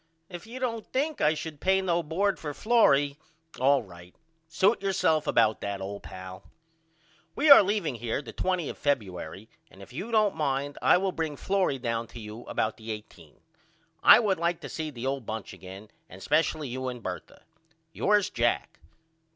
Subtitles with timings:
[0.29, 3.19] If you don't think I should pay no bord for Florrie
[3.59, 4.15] all right.
[4.47, 6.41] Suit yourself about that old pal.
[7.35, 11.11] We are leaving here the 20 of Febuery and if you don't mind I will
[11.11, 13.41] bring Florrie down to you about the 18.
[14.01, 17.43] I would like to see the old bunch again and spesially you and Bertha.
[17.93, 18.79] Yours, JACK.